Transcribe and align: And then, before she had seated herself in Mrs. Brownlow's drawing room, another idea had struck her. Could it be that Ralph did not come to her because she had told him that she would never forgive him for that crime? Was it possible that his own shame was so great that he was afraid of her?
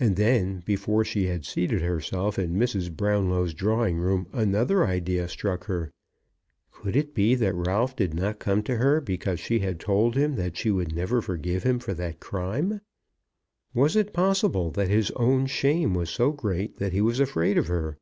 And 0.00 0.16
then, 0.16 0.64
before 0.66 1.04
she 1.04 1.26
had 1.26 1.44
seated 1.44 1.80
herself 1.80 2.40
in 2.40 2.56
Mrs. 2.56 2.90
Brownlow's 2.90 3.54
drawing 3.54 3.98
room, 3.98 4.26
another 4.32 4.84
idea 4.84 5.20
had 5.20 5.30
struck 5.30 5.66
her. 5.66 5.92
Could 6.72 6.96
it 6.96 7.14
be 7.14 7.36
that 7.36 7.54
Ralph 7.54 7.94
did 7.94 8.14
not 8.14 8.40
come 8.40 8.64
to 8.64 8.78
her 8.78 9.00
because 9.00 9.38
she 9.38 9.60
had 9.60 9.78
told 9.78 10.16
him 10.16 10.34
that 10.34 10.56
she 10.56 10.72
would 10.72 10.92
never 10.92 11.22
forgive 11.22 11.62
him 11.62 11.78
for 11.78 11.94
that 11.94 12.18
crime? 12.18 12.80
Was 13.72 13.94
it 13.94 14.12
possible 14.12 14.72
that 14.72 14.88
his 14.88 15.12
own 15.12 15.46
shame 15.46 15.94
was 15.94 16.10
so 16.10 16.32
great 16.32 16.78
that 16.78 16.92
he 16.92 17.00
was 17.00 17.20
afraid 17.20 17.56
of 17.58 17.68
her? 17.68 17.96